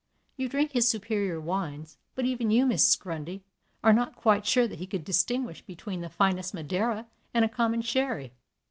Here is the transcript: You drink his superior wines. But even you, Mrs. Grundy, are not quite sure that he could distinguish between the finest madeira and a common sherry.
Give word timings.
You 0.35 0.49
drink 0.49 0.71
his 0.71 0.89
superior 0.89 1.39
wines. 1.39 1.99
But 2.15 2.25
even 2.25 2.49
you, 2.49 2.65
Mrs. 2.65 2.97
Grundy, 2.99 3.43
are 3.83 3.93
not 3.93 4.15
quite 4.15 4.47
sure 4.47 4.67
that 4.67 4.79
he 4.79 4.87
could 4.87 5.03
distinguish 5.03 5.61
between 5.61 6.01
the 6.01 6.09
finest 6.09 6.55
madeira 6.55 7.05
and 7.35 7.45
a 7.45 7.47
common 7.47 7.83
sherry. 7.83 8.33